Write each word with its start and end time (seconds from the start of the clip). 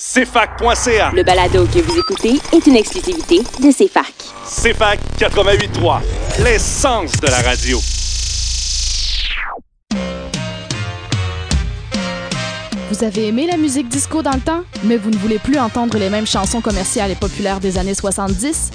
CFAC.ca. 0.00 1.10
Le 1.12 1.24
balado 1.24 1.66
que 1.66 1.80
vous 1.80 1.98
écoutez 1.98 2.38
est 2.52 2.64
une 2.68 2.76
exclusivité 2.76 3.38
de 3.60 3.72
CFAC. 3.72 4.14
CFAC 4.44 5.00
88.3, 5.18 5.98
l'essence 6.44 7.10
de 7.14 7.26
la 7.26 7.38
radio. 7.38 7.80
Vous 12.92 13.02
avez 13.02 13.26
aimé 13.26 13.48
la 13.50 13.56
musique 13.56 13.88
disco 13.88 14.22
dans 14.22 14.34
le 14.34 14.40
temps, 14.40 14.62
mais 14.84 14.96
vous 14.96 15.10
ne 15.10 15.16
voulez 15.16 15.40
plus 15.40 15.58
entendre 15.58 15.98
les 15.98 16.10
mêmes 16.10 16.28
chansons 16.28 16.60
commerciales 16.60 17.10
et 17.10 17.16
populaires 17.16 17.58
des 17.58 17.76
années 17.76 17.94
70? 17.94 18.70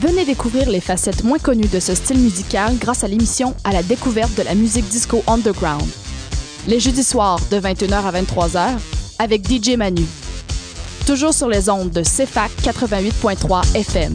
Venez 0.00 0.24
découvrir 0.24 0.70
les 0.70 0.80
facettes 0.80 1.22
moins 1.22 1.38
connues 1.38 1.68
de 1.68 1.80
ce 1.80 1.94
style 1.94 2.18
musical 2.18 2.78
grâce 2.78 3.04
à 3.04 3.08
l'émission 3.08 3.54
À 3.64 3.72
la 3.72 3.82
découverte 3.82 4.34
de 4.38 4.42
la 4.42 4.54
musique 4.54 4.88
disco 4.88 5.22
underground. 5.26 5.86
Les 6.66 6.80
jeudis 6.80 7.04
soirs 7.04 7.40
de 7.50 7.60
21h 7.60 8.06
à 8.06 8.12
23h 8.22 8.70
avec 9.18 9.46
DJ 9.46 9.76
Manu. 9.76 10.06
Toujours 11.06 11.34
sur 11.34 11.48
les 11.48 11.68
ondes 11.68 11.90
de 11.90 12.02
CFAC 12.02 12.50
88.3 12.62 13.76
FM. 13.76 14.12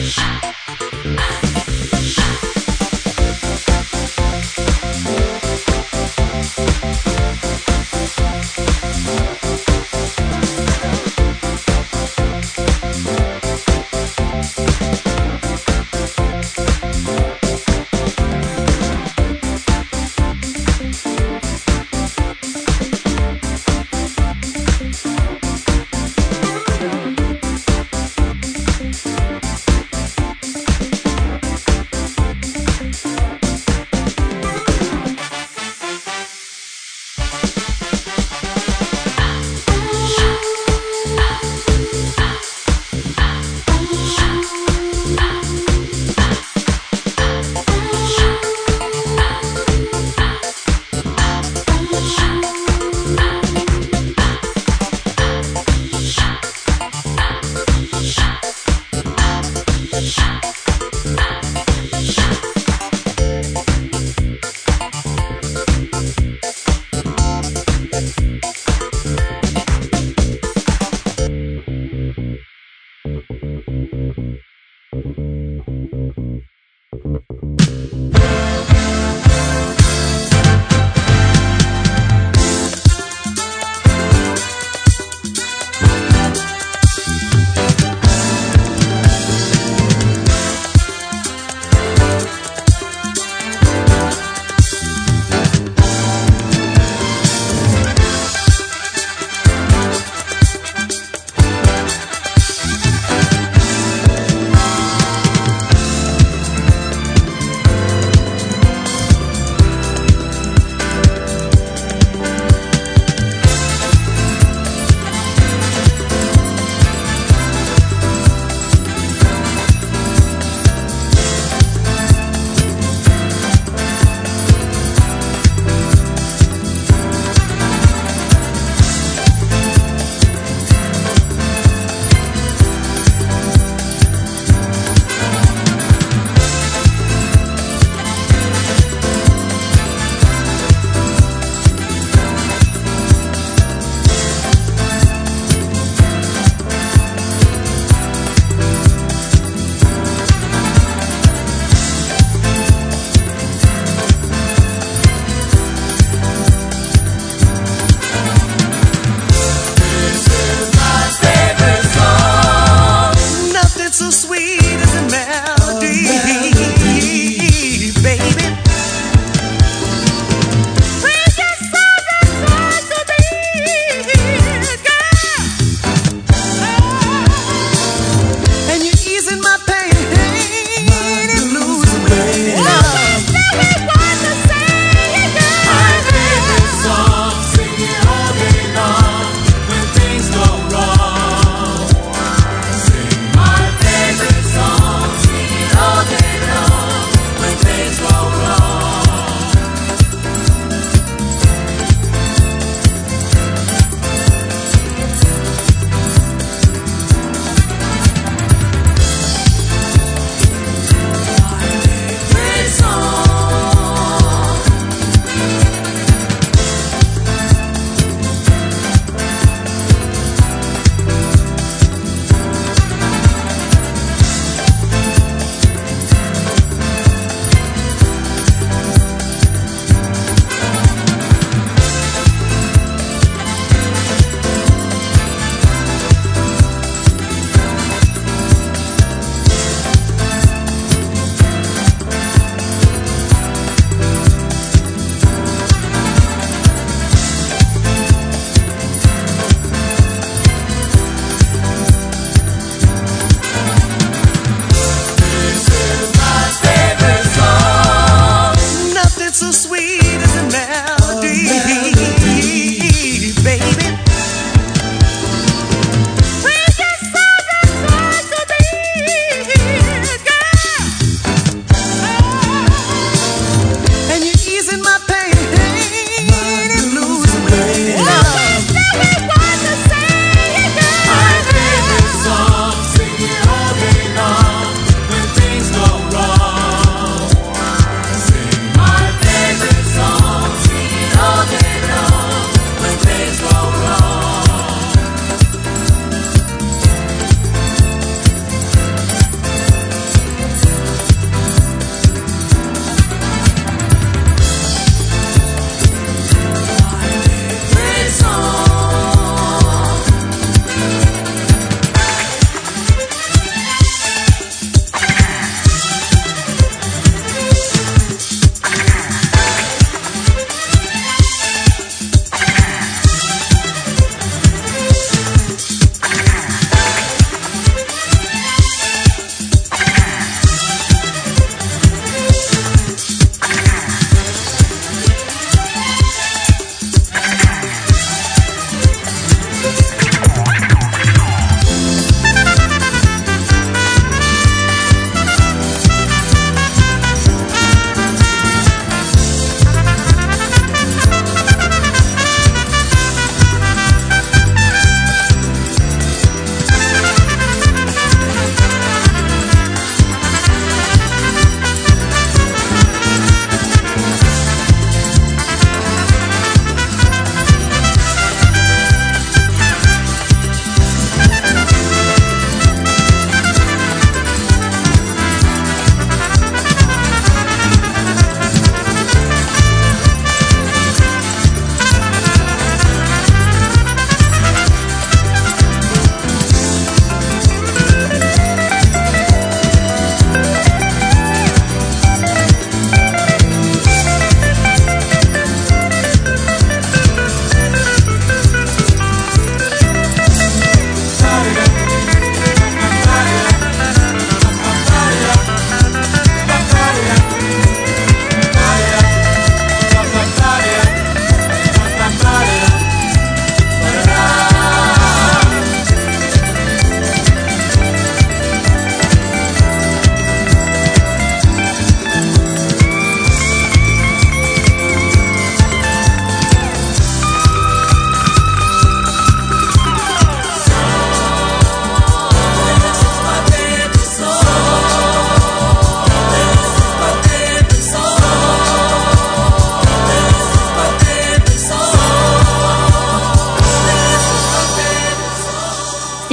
you 0.00 0.59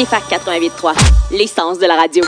CFAC 0.08 0.30
88.3, 0.30 0.94
l'essence 1.32 1.80
de 1.80 1.86
la 1.86 1.96
radio. 1.96 2.24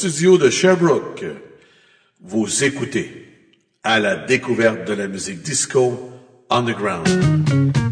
Studios 0.00 0.38
de 0.38 0.48
Sherbrooke. 0.48 1.26
Vous 2.22 2.64
écoutez 2.64 3.26
à 3.82 4.00
la 4.00 4.16
découverte 4.16 4.86
de 4.86 4.94
la 4.94 5.08
musique 5.08 5.42
disco 5.42 6.10
underground. 6.48 7.89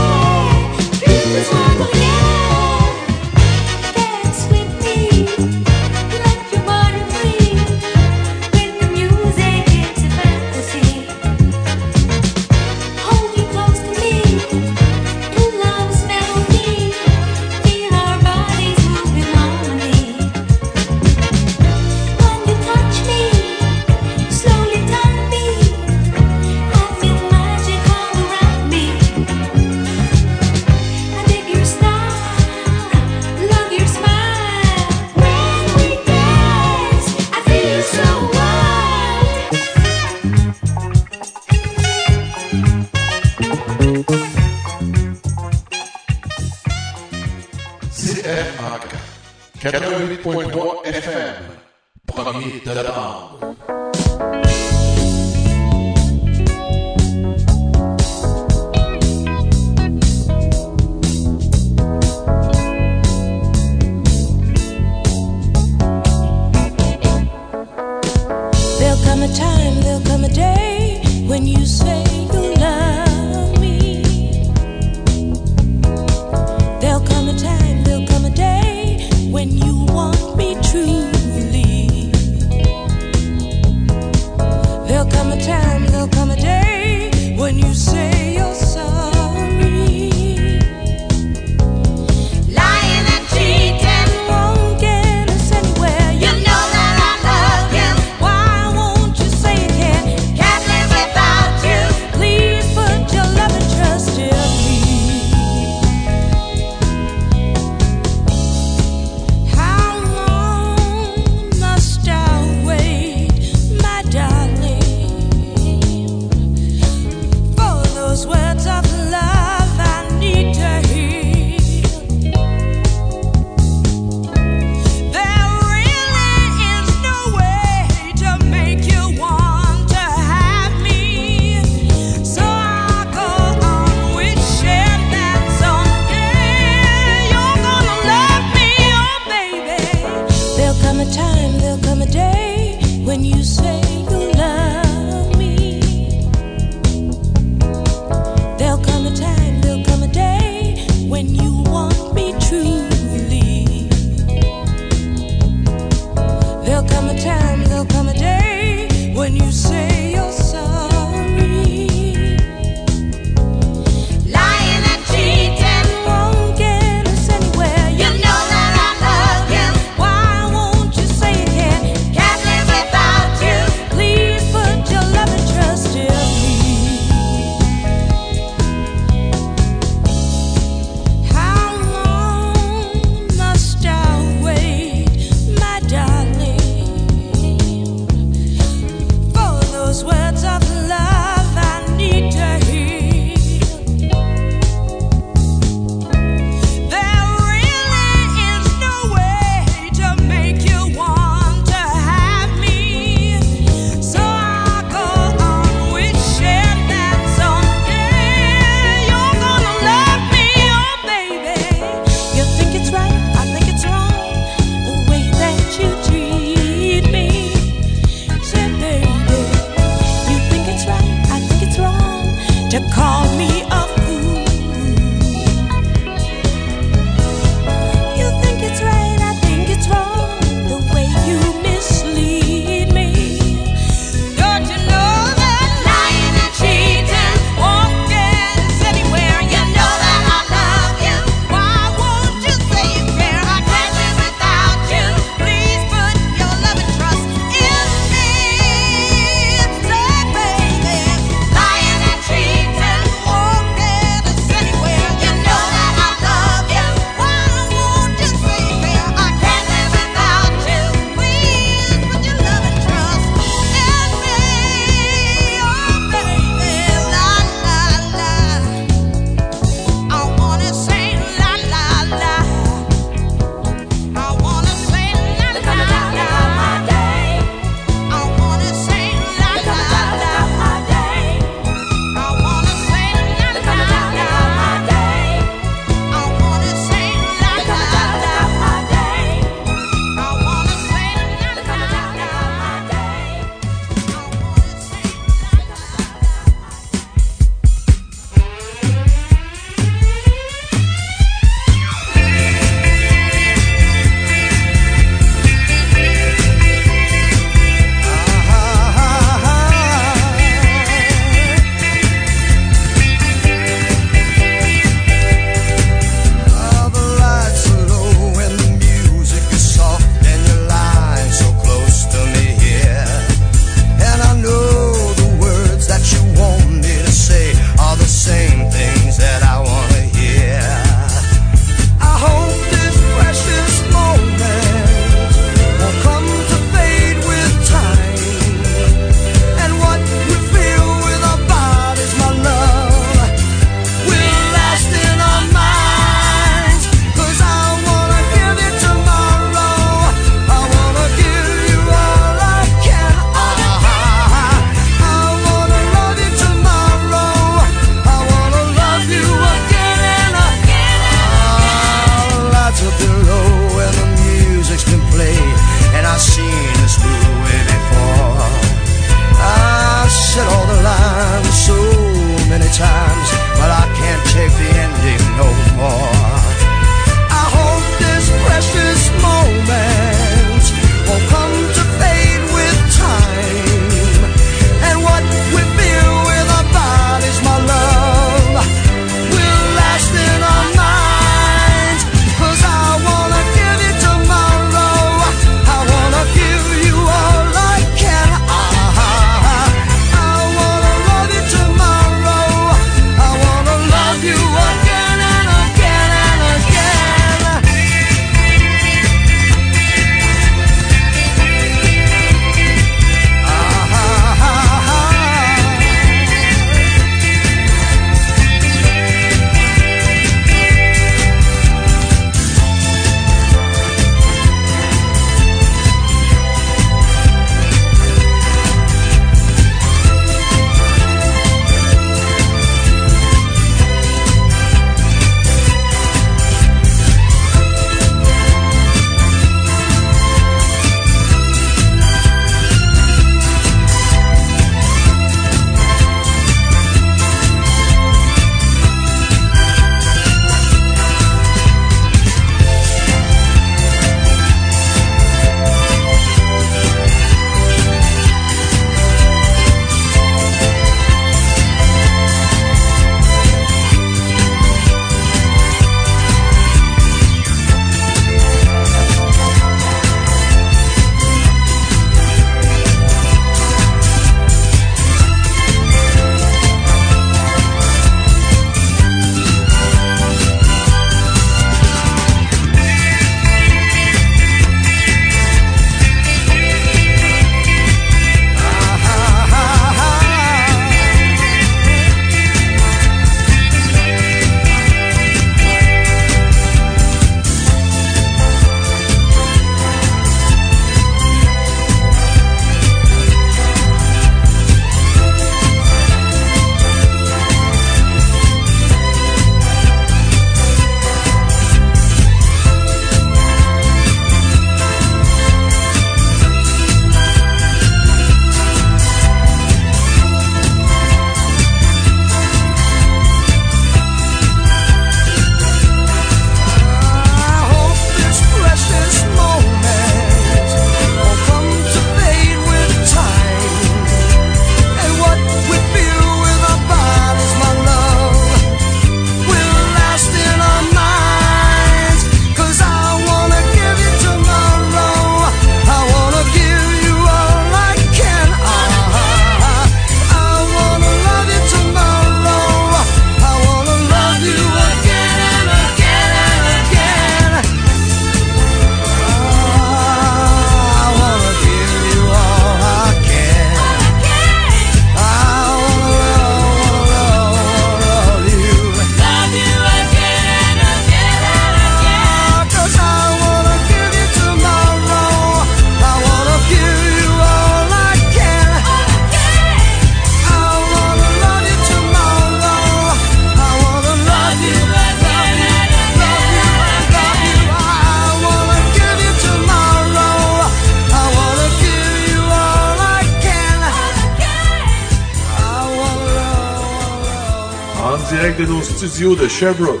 De 599.38 599.46
Sherbrooke. 599.46 600.00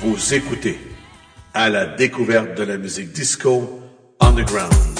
Vous 0.00 0.34
écoutez 0.34 0.78
à 1.54 1.68
la 1.68 1.86
découverte 1.86 2.56
de 2.56 2.64
la 2.64 2.76
musique 2.76 3.12
disco 3.12 3.80
underground. 4.20 4.99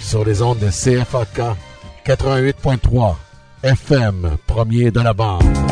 Sur 0.00 0.24
les 0.24 0.42
ondes 0.42 0.58
de 0.58 0.68
CFAK 0.68 1.56
88.3 2.06 3.16
FM, 3.64 4.36
premier 4.46 4.90
de 4.90 5.00
la 5.00 5.12
bande. 5.12 5.67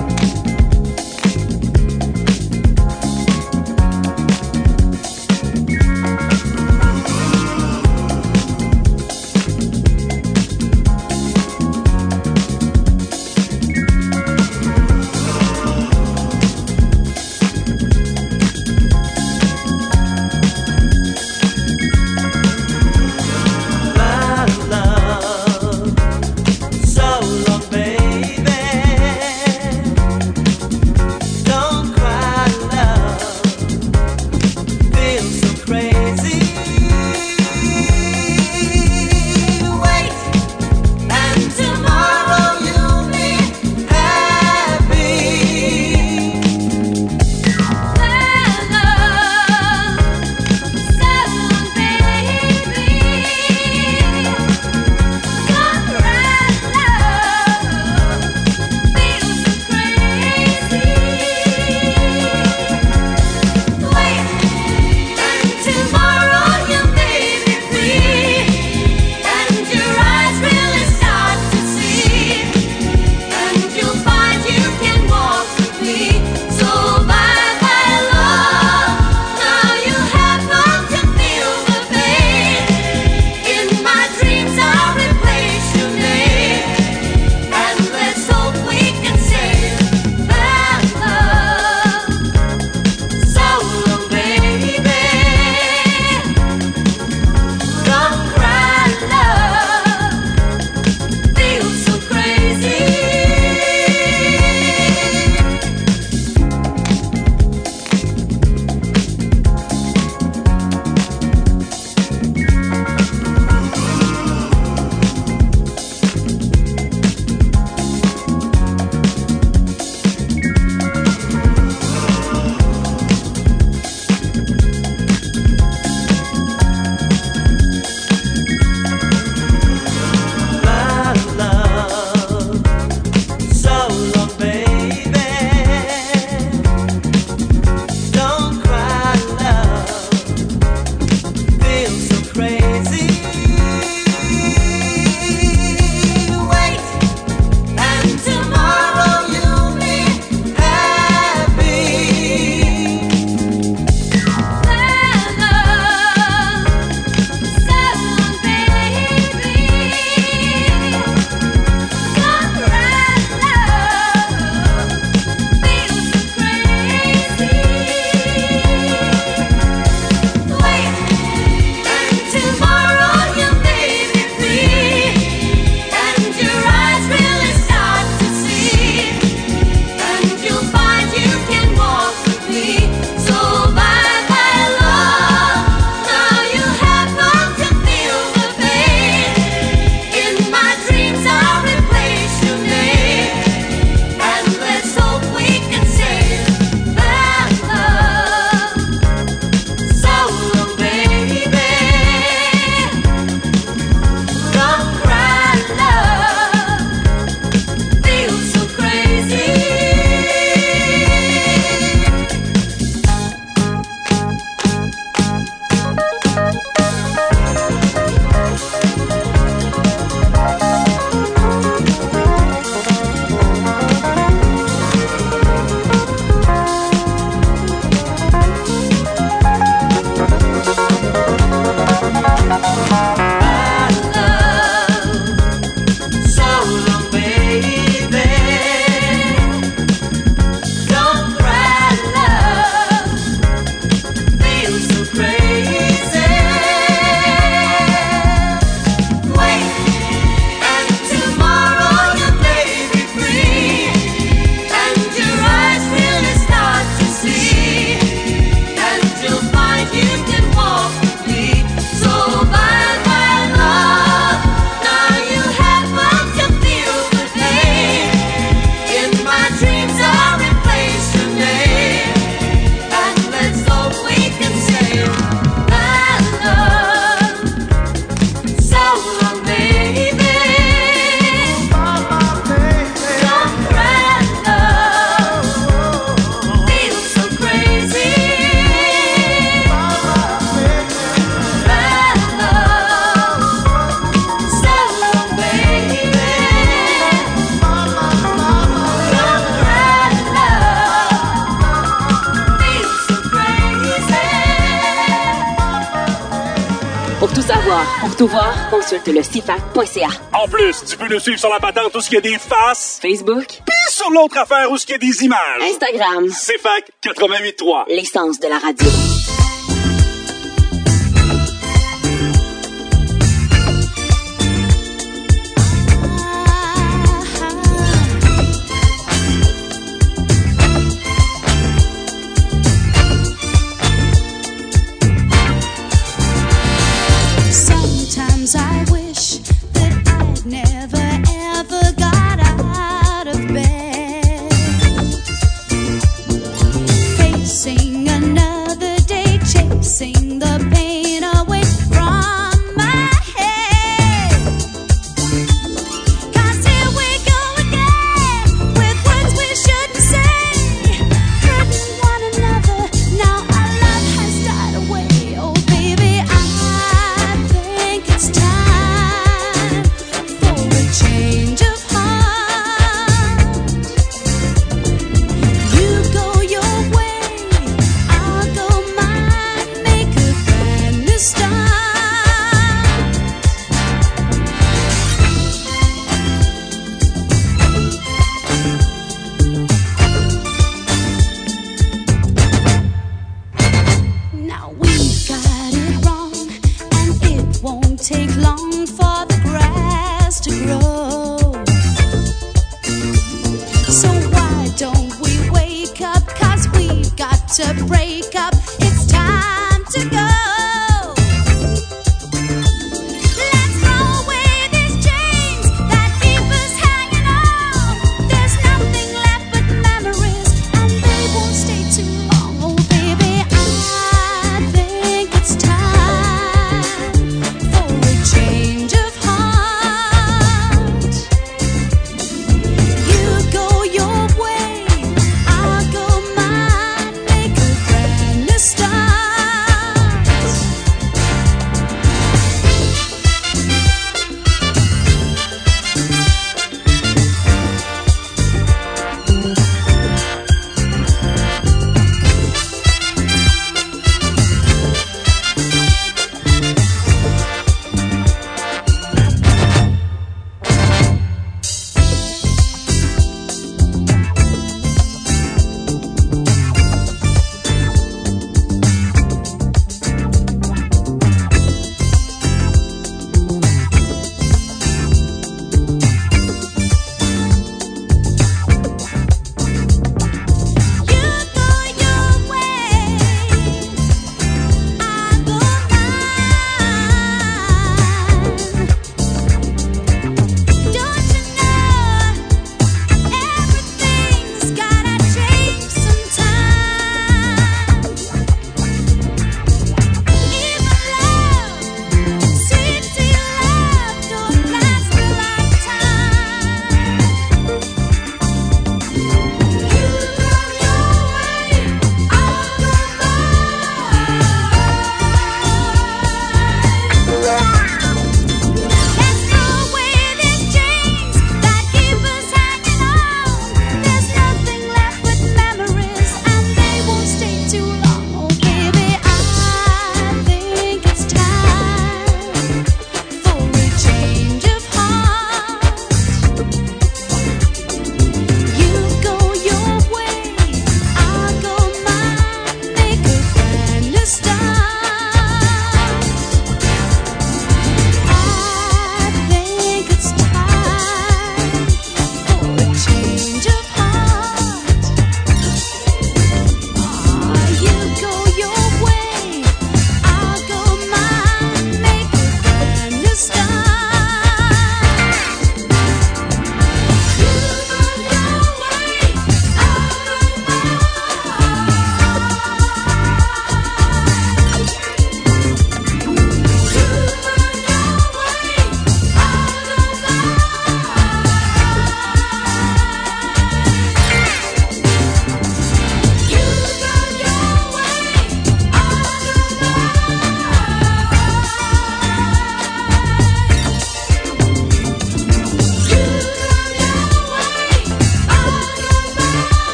Voir. 307.34 307.86
Pour 308.00 308.16
tout 308.16 308.26
voir, 308.26 308.54
consulte 308.70 309.08
le 309.08 309.20
CFAC.ca. 309.22 310.08
En 310.32 310.48
plus, 310.48 310.84
tu 310.84 310.96
peux 310.96 311.08
nous 311.08 311.20
suivre 311.20 311.38
sur 311.38 311.50
la 311.50 311.61
patente 311.61 311.94
où 311.94 312.00
il 312.08 312.14
y 312.14 312.16
a 312.16 312.20
des 312.20 312.38
faces. 312.38 312.98
Facebook. 313.00 313.46
Puis 313.46 313.92
sur 313.94 314.11
l'autre 314.11 314.38
affaire 314.38 314.70
où 314.70 314.76
il 314.76 314.90
y 314.90 314.94
a 314.94 314.98
des 314.98 315.24
images. 315.24 315.62
Instagram. 315.62 316.28
CFAC 316.28 316.90
88.3. 317.04 317.84
L'essence 317.88 318.40
de 318.40 318.48
la 318.48 318.58
radio. 318.58 319.16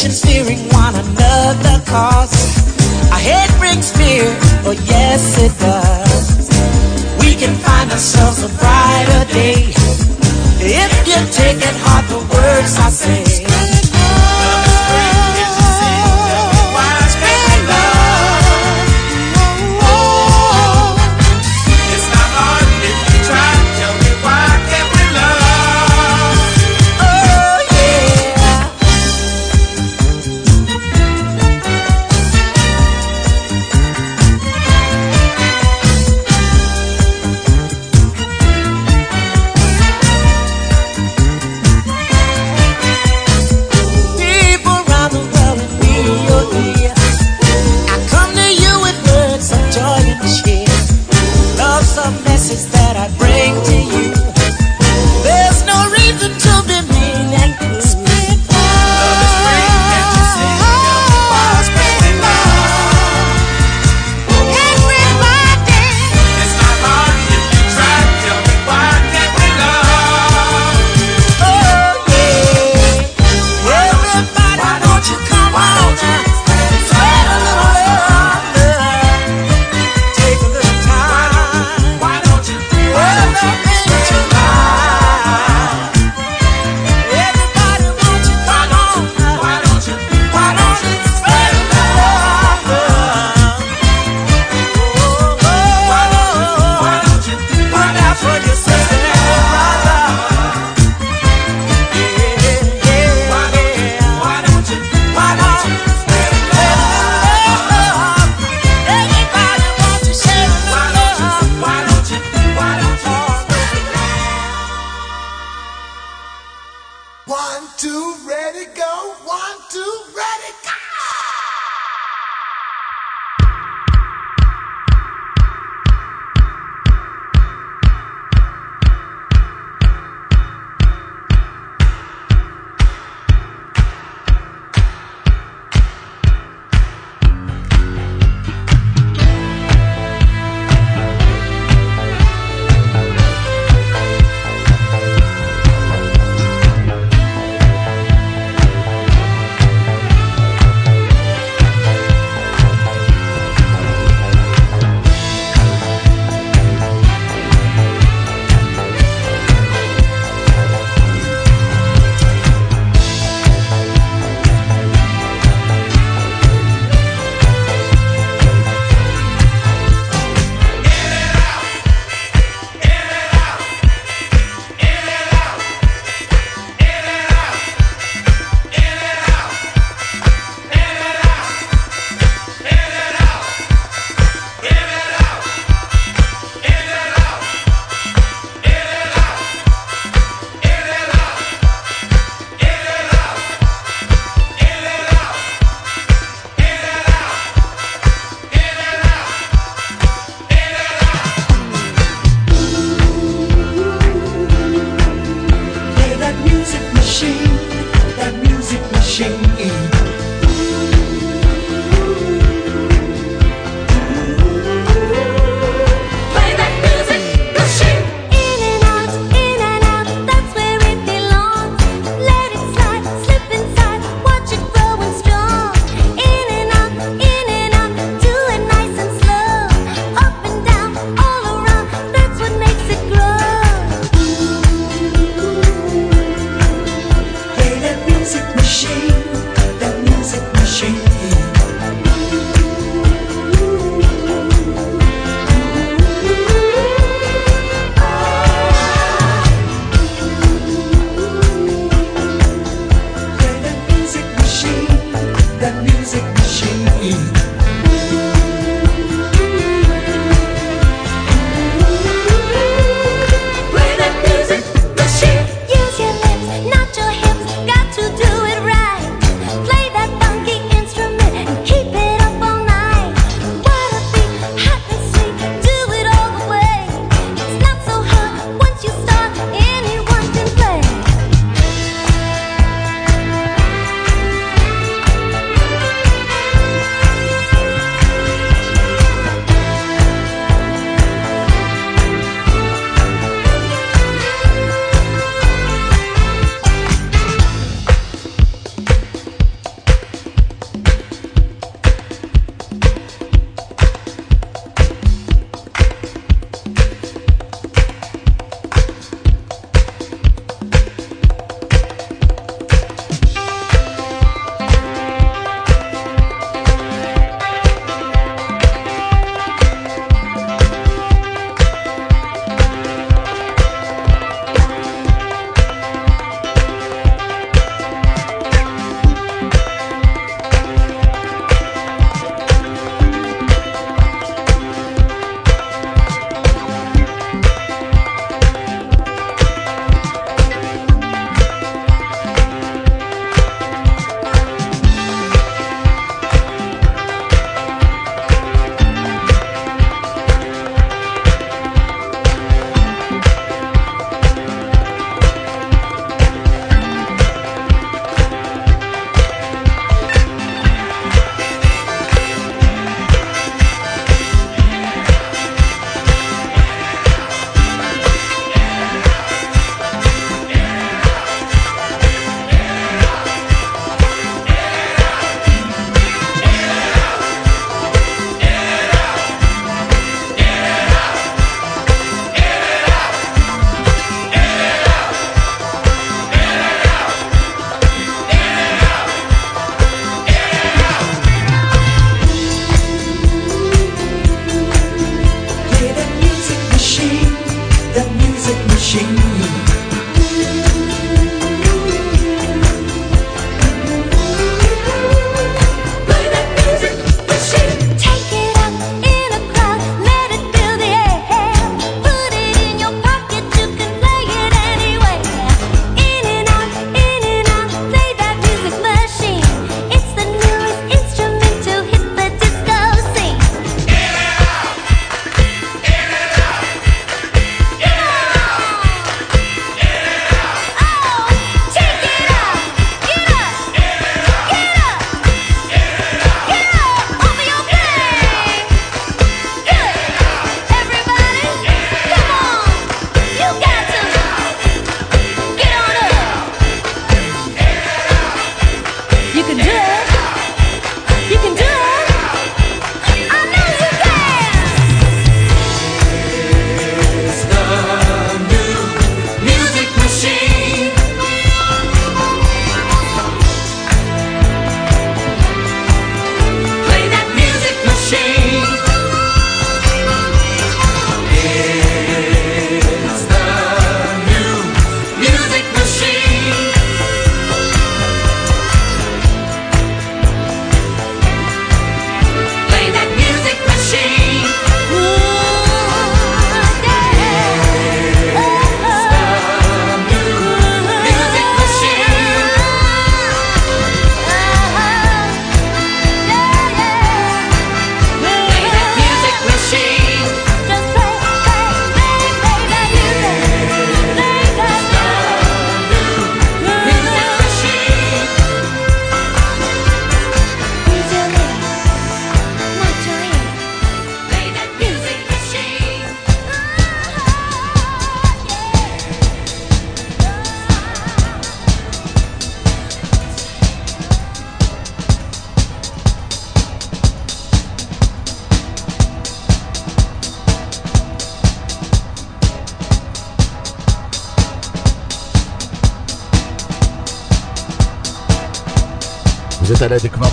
Fearing 0.00 0.60
one 0.70 0.94
another 0.94 1.84
cause 1.84 2.32
our 3.12 3.18
hate 3.18 3.50
brings 3.58 3.92
fear, 3.92 4.24
oh 4.64 4.74
yes 4.86 5.36
it 5.38 5.52
does. 5.60 6.48
We 7.20 7.34
can 7.34 7.54
find 7.56 7.90
ourselves 7.92 8.42
a 8.42 8.48
brighter 8.48 9.30
day 9.30 9.74
if 10.58 11.06
you 11.06 11.20
take 11.30 11.58
it 11.58 11.76
hard 11.84 12.06
the 12.08 12.16
words 12.34 12.78
I 12.78 12.88
say. 12.88 13.39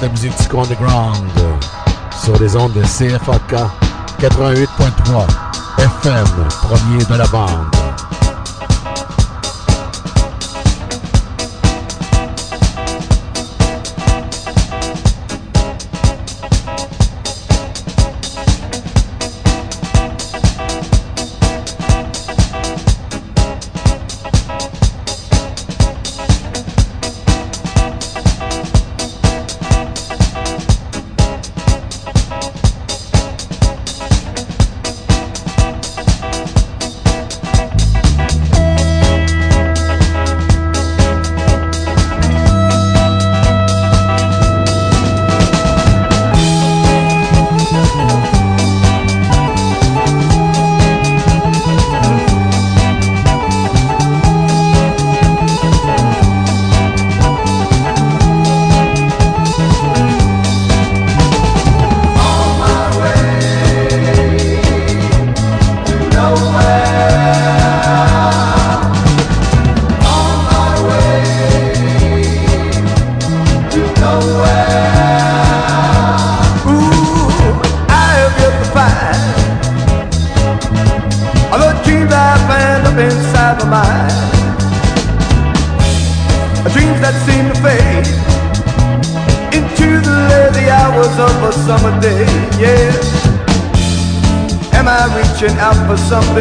La 0.02 0.10
musique 0.10 0.36
disco 0.38 0.62
underground 0.62 1.32
sur 2.24 2.38
les 2.40 2.56
ondes 2.56 2.74
de 2.74 2.82
CFAK 2.82 3.54
88.3 4.20 5.28
FM, 5.78 6.28
premier 6.62 7.06
de 7.06 7.16
la 7.16 7.28
bande. 7.28 7.77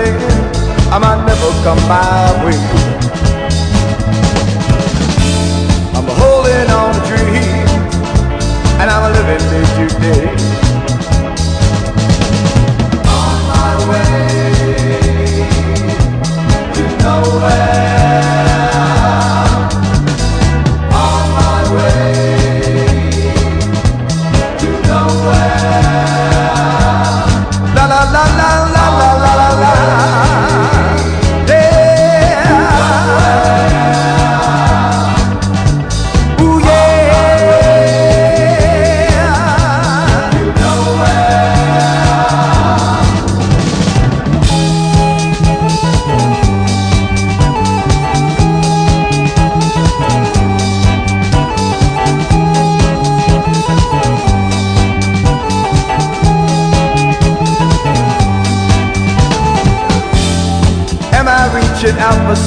I 0.09 0.99
might 0.99 1.25
never 1.27 1.51
come 1.65 1.81
my 1.89 2.45
way? 2.45 2.61
I'm 5.97 6.07
holding 6.21 6.71
on 6.71 6.95
to 6.95 7.01
dreams 7.09 7.73
and 8.81 8.89
I'm 8.91 9.13
living 9.13 9.45
day 9.51 9.67
to 9.77 9.87
day. 10.01 10.27
On 13.17 13.37
my 13.51 13.73
way 13.91 14.17
to 16.75 16.83
nowhere. 17.03 17.96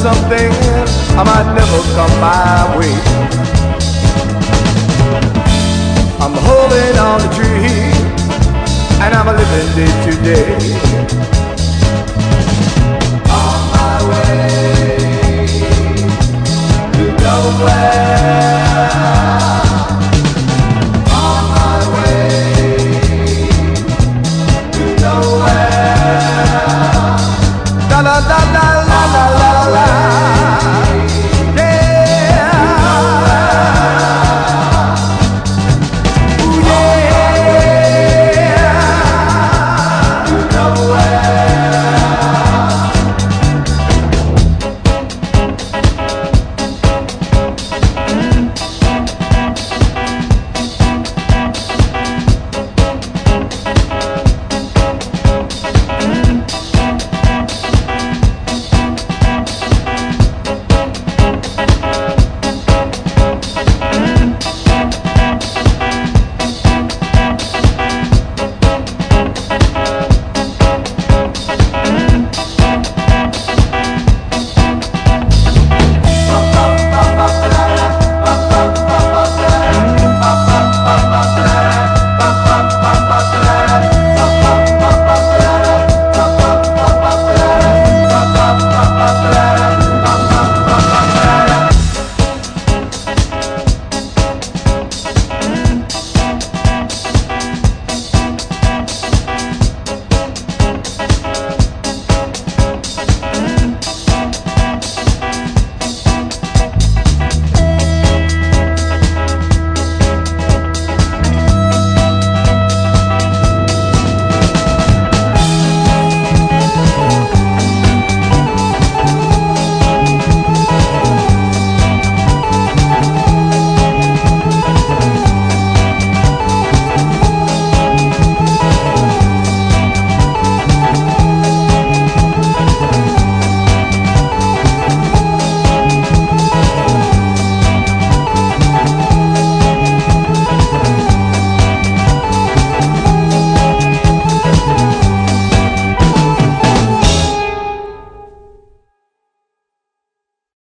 something 0.10 0.52
I 1.20 1.24
might 1.30 1.48
never 1.60 1.80
come 1.96 2.14
my 2.20 2.78
way. 2.78 2.96
I'm 6.24 6.36
holding 6.48 6.96
on 7.08 7.20
a 7.28 7.30
tree, 7.38 7.94
and 9.04 9.12
I'm 9.18 9.28
a 9.28 9.36
living 9.42 9.70
day 9.78 9.94
to 10.06 10.12
day. 10.30 10.54
On 13.40 13.60
my 13.76 13.98
way 14.10 15.48
to 16.96 17.04
nowhere. 17.24 18.20